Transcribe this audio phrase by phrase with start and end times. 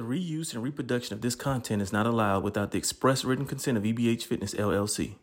[0.00, 3.76] The reuse and reproduction of this content is not allowed without the express written consent
[3.76, 5.16] of EBH Fitness LLC.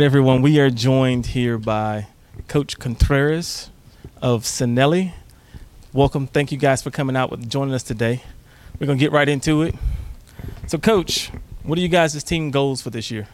[0.00, 2.06] Right, everyone, we are joined here by
[2.48, 3.68] Coach Contreras
[4.22, 5.08] of San Eli.
[5.92, 6.26] Welcome.
[6.26, 8.22] Thank you guys for coming out with joining us today.
[8.78, 9.74] We're to get right into it.
[10.68, 11.30] So, Coach,
[11.64, 13.28] what are you guys' team goals for this year?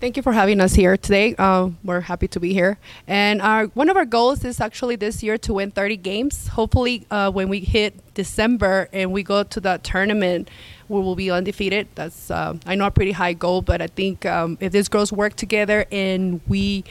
[0.00, 1.34] Thank you for having us here today.
[1.36, 2.78] Uh, we're happy to be here.
[3.08, 6.46] And our one of our goals is actually this year to win 30 games.
[6.46, 10.50] Hopefully, uh, when we hit December and we go to that tournament,
[10.88, 11.88] we will be undefeated.
[11.96, 15.12] That's uh, I know a pretty high goal, but I think um, if these girls
[15.12, 16.84] work together and we,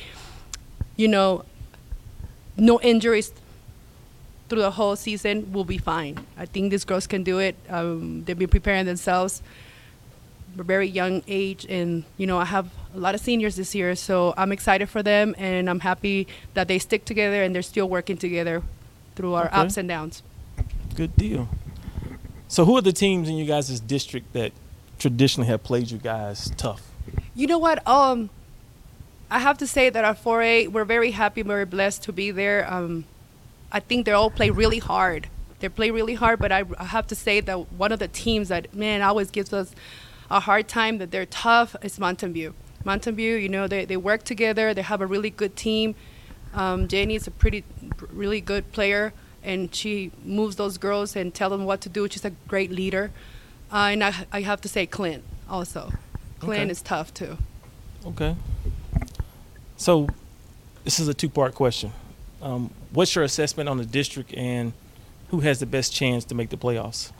[0.97, 1.45] you know,
[2.58, 3.31] no injuries
[4.49, 6.26] through the whole season, we'll be fine.
[6.37, 7.55] I think these girls can do it.
[7.70, 9.42] Um, they've been preparing themselves
[10.55, 14.33] very young age and you know i have a lot of seniors this year so
[14.37, 18.17] i'm excited for them and i'm happy that they stick together and they're still working
[18.17, 18.63] together
[19.15, 19.55] through our Okay.
[19.57, 20.23] ups and downs
[20.95, 21.47] Good deal.
[22.47, 24.52] So, who are the teams in you guys' district that
[24.97, 26.81] traditionally have played you guys tough?
[27.36, 28.30] you know what um
[29.30, 32.65] i have to say that our 4a we're very happy very blessed to be there
[32.73, 33.05] um
[33.71, 35.27] i think they all play really hard
[35.59, 38.47] they play really hard but I, I have to say that one of the teams
[38.49, 39.71] that man always gives us
[40.30, 43.98] a hard time that they're tough is mountain view mountain view you know they, they
[43.98, 45.95] work together they have a really good team
[46.54, 47.64] um, Jenny is a pretty
[48.11, 52.26] really good player and she moves those girls and tell them what to do she's
[52.26, 53.11] a great leader
[53.71, 55.92] uh, and I, I have to say clint also
[56.39, 56.71] clint Okay.
[56.71, 57.37] is tough too
[58.05, 58.36] Okay.
[59.76, 60.08] So,
[60.86, 61.92] this is a two part question.
[62.42, 64.71] Um, what's your assessment on the district and
[65.30, 67.11] who has the best chance to make the playoffs?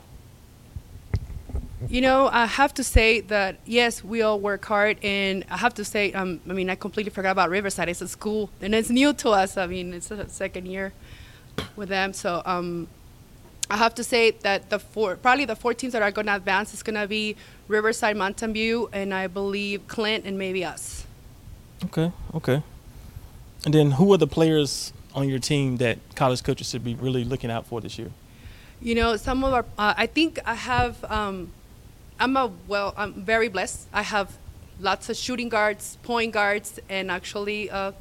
[1.88, 5.72] You know, I have to say that yes, we all work hard, and I have
[5.74, 7.88] to say, um, I mean, I completely forgot about Riverside.
[7.88, 9.56] It's a school, and it's new to us.
[9.56, 10.92] I mean, it's a second year
[11.76, 12.88] with them, so um,
[13.70, 16.34] I have to say that the four, probably the four teams that are going to
[16.34, 17.36] advance is going to be
[17.68, 21.06] Riverside, Mountain View, and I believe Clint, and maybe us.
[21.86, 22.62] Okay, okay.
[23.64, 27.24] And then who are the players on your team that college coaches should be really
[27.24, 28.10] looking out for this year?
[28.82, 31.50] You know, some of our, uh, I think I have, um,
[32.20, 33.88] I'm a, well, I'm very blessed.
[33.92, 34.36] I have
[34.80, 37.92] lots of shooting guards, point guards, and actually uh,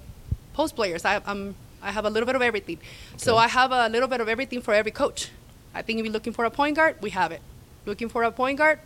[0.54, 1.06] post players.
[1.06, 2.80] I, I'm, I have a little bit of everything.
[3.18, 5.30] So I have a little bit of everything for every coach.
[5.74, 7.42] I think if you're looking for a point guard, we have it.
[7.86, 8.80] Looking for a point guard,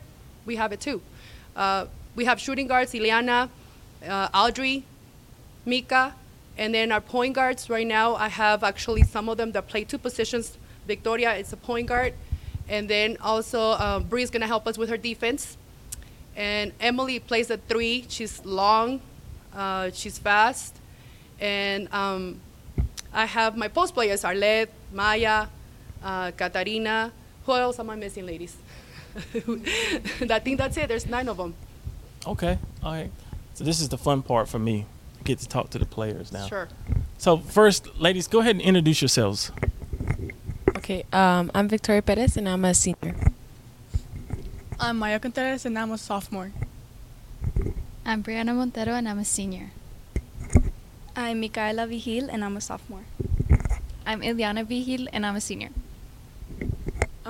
[0.46, 1.02] we have it too.
[1.56, 3.50] Uh, we have shooting guards, Ileana,
[4.08, 4.84] uh, Audrey,
[5.66, 6.14] Mika,
[6.58, 9.86] and then our point guards right now, I have actually some of them that play
[9.86, 10.58] two positions.
[10.86, 12.14] Victoria is a point guard,
[12.72, 15.58] and then also um, Bree is gonna help us with her defense.
[16.36, 18.06] And Emily plays a three.
[18.08, 19.02] She's long,
[19.54, 20.78] uh, she's fast,
[21.40, 22.40] and um,
[23.14, 25.48] I have my post players: Arlette, Maya,
[26.02, 27.12] uh, Katarina.
[27.46, 28.56] Who else am I missing, ladies?
[29.36, 30.88] I think that's it.
[30.88, 31.54] There's nine of them.
[32.26, 33.12] Okay, all right.
[33.56, 34.86] So, this is the fun part for me.
[35.20, 36.48] I get to talk to the players now.
[36.48, 36.70] Sure.
[37.18, 39.52] So, first, ladies, go ahead and introduce yourselves.
[40.82, 43.14] Okay, um, I'm Victoria Perez and I'm a senior.
[44.80, 46.50] I'm Maya Contreras and I'm a sophomore.
[48.04, 49.70] I'm Brianna Montero and I'm a senior.
[51.16, 53.06] I'm Micaela Vigil and I'm a sophomore.
[54.08, 55.70] I'm Ileana Vigil and I'm a senior.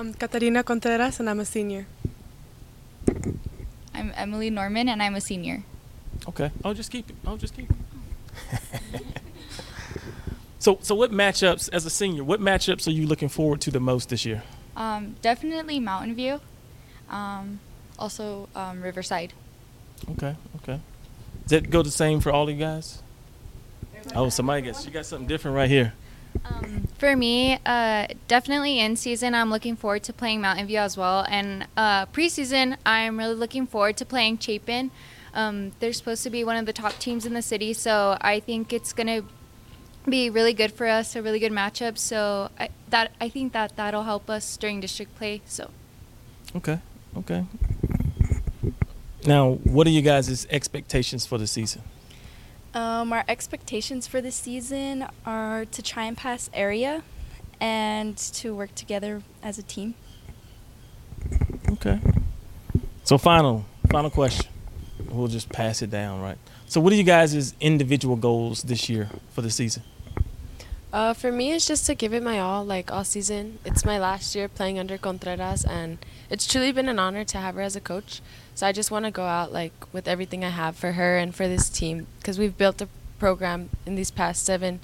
[0.00, 1.84] I'm Catarina Contreras and I'm a senior.
[3.06, 3.36] I'm
[3.92, 5.62] I'm Emily Norman, and I'm a senior.
[6.26, 6.50] Okay.
[6.64, 7.16] I'll just keep it.
[7.26, 9.02] I'll just keep it.
[10.62, 12.22] so, so what matchups as a senior?
[12.22, 14.44] What matchups are you looking forward to the most this year?
[14.76, 16.40] Um, definitely Mountain View.
[17.10, 17.58] Um,
[17.98, 19.32] also um, Riverside.
[20.12, 20.36] Okay.
[20.62, 20.80] Okay.
[21.42, 23.02] Does that go the same for all of you guys?
[24.14, 25.94] Oh, somebody gets you got something different right here.
[26.44, 30.96] Um, for me, uh, definitely in season, I'm looking forward to playing Mountain View as
[30.96, 31.26] well.
[31.28, 34.92] And uh, preseason, I'm really looking forward to playing Chapin.
[35.34, 38.38] Um, they're supposed to be one of the top teams in the city, so I
[38.38, 39.22] think it's gonna
[40.08, 41.98] be really good for us, a really good matchup.
[41.98, 45.42] So I, that I think that that'll help us during district play.
[45.46, 45.70] So
[46.54, 46.78] Okay.
[47.16, 47.44] Okay.
[49.26, 51.82] Now, what are you guys' expectations for the season?
[52.74, 57.02] Um, our expectations for this season are to try and pass area
[57.60, 59.94] and to work together as a team.
[61.70, 62.00] Okay.
[63.04, 64.51] So final, final question.
[65.12, 66.38] We'll just pass it down, right?
[66.66, 69.82] So what are you guys' individual goals this year for the season?
[70.90, 73.58] Uh, for me, it's just to give it my all, like all season.
[73.64, 75.98] It's my last year playing under Contreras, and
[76.30, 78.22] it's truly been an honor to have her as a coach.
[78.54, 81.34] So I just want to go out like with everything I have for her and
[81.34, 82.88] for this team, because we've built a
[83.18, 84.80] program in these past seven,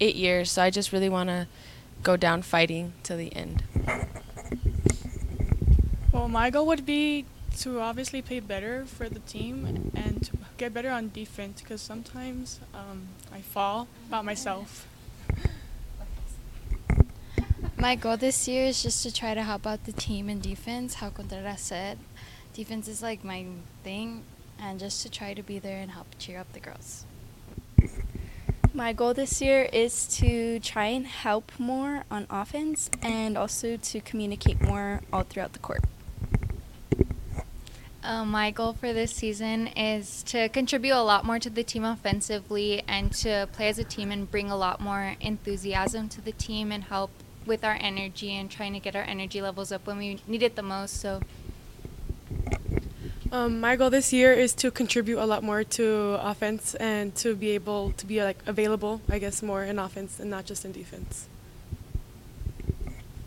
[0.00, 0.50] eight years.
[0.50, 1.46] So I just really want to
[2.02, 3.62] go down fighting till the end.
[6.12, 7.24] Well, my goal would be
[7.58, 12.60] to obviously play better for the team and to get better on defense because sometimes
[12.74, 14.86] um, I fall about myself.
[17.76, 20.94] My goal this year is just to try to help out the team in defense.
[20.94, 21.98] How Contreras said,
[22.52, 23.46] defense is like my
[23.82, 24.22] thing,
[24.60, 27.06] and just to try to be there and help cheer up the girls.
[28.74, 34.00] My goal this year is to try and help more on offense and also to
[34.00, 35.82] communicate more all throughout the court.
[38.02, 41.84] Uh, my goal for this season is to contribute a lot more to the team
[41.84, 46.32] offensively and to play as a team and bring a lot more enthusiasm to the
[46.32, 47.10] team and help
[47.44, 50.56] with our energy and trying to get our energy levels up when we need it
[50.56, 50.98] the most.
[50.98, 51.20] So,
[53.32, 57.36] Um, my goal this year is to contribute a lot more to offense and to
[57.36, 60.72] be able to be like available, I guess, more in offense and not just in
[60.72, 61.28] defense.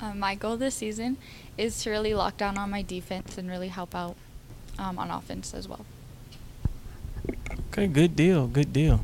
[0.02, 1.16] Um, my goal this season
[1.58, 4.18] is to really lock down on my defense and really help out
[4.80, 5.86] um, on offense as well.
[7.72, 9.00] Okay, good deal, good deal.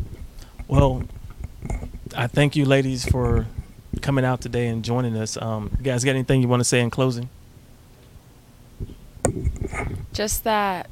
[0.68, 1.04] Well,
[2.16, 3.48] I thank you, ladies, for
[4.01, 5.38] coming out today and joining us.
[5.42, 7.30] Um, you guys, got anything you want to say in closing?
[10.13, 10.89] Just that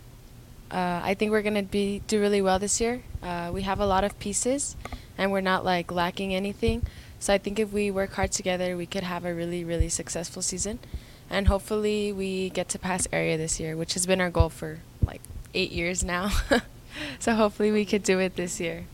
[0.72, 3.02] uh, I think we're gonna be do really well this year.
[3.24, 4.76] Uh, we have a lot of pieces,
[5.18, 6.84] and we're not like lacking anything.
[7.20, 10.42] So I think if we work hard together, we could have a really really successful
[10.42, 10.80] season,
[11.30, 14.80] and hopefully we get to pass area this year, which has been our goal for
[15.06, 15.22] like
[15.54, 16.32] eight years now.
[17.20, 18.86] so hopefully we could do it this year.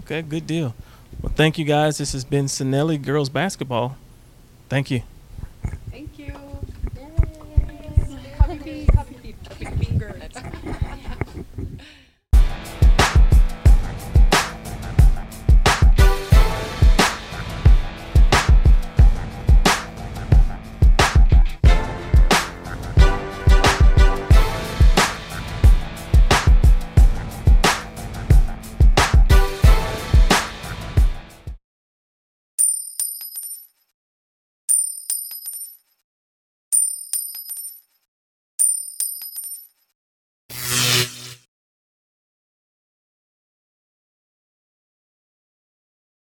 [0.00, 0.74] Okay, good deal.
[1.20, 1.98] Well, thank you, guys.
[1.98, 3.96] This has been San Eli Girls Basketball.
[4.68, 5.02] Thank you.